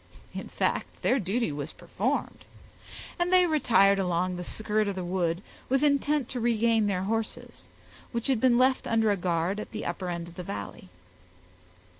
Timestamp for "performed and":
1.73-3.31